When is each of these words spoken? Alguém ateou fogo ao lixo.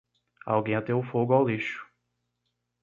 Alguém 0.47 0.73
ateou 0.75 1.03
fogo 1.03 1.31
ao 1.31 1.45
lixo. 1.45 1.85